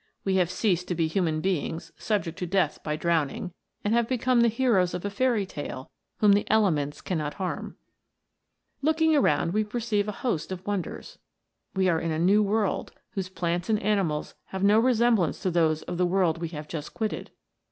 We 0.25 0.37
have 0.37 0.49
ceased 0.49 0.87
to 0.87 0.95
be 0.95 1.05
human 1.05 1.41
beings 1.41 1.91
subject 1.95 2.39
to 2.39 2.47
death 2.47 2.83
by 2.83 2.95
drowning, 2.95 3.53
and 3.85 3.93
have 3.93 4.07
become 4.07 4.41
the 4.41 4.47
heroes 4.47 4.95
of 4.95 5.05
a 5.05 5.11
fairy 5.11 5.45
tale 5.45 5.91
whom 6.17 6.31
the 6.33 6.49
elements 6.49 7.01
cannot 7.01 7.35
harm. 7.35 7.77
THE 8.81 8.85
MERMAID'S 8.93 8.99
HOME. 8.99 9.11
115 9.11 9.11
Looking 9.11 9.15
around, 9.15 9.53
we 9.53 9.63
perceive 9.63 10.07
a 10.07 10.23
host 10.25 10.51
of 10.51 10.65
wonders. 10.65 11.19
We 11.75 11.87
are 11.87 11.99
in 12.01 12.09
a 12.09 12.17
new 12.17 12.41
world, 12.41 12.93
whose 13.11 13.29
plants 13.29 13.69
and 13.69 13.79
animals 13.79 14.33
have 14.45 14.63
no 14.63 14.79
resemblance 14.79 15.39
to 15.43 15.51
those 15.51 15.83
of 15.83 15.99
the 15.99 16.07
world 16.07 16.39
we 16.39 16.47
have 16.47 16.67
just 16.67 16.95
quitted. 16.95 17.29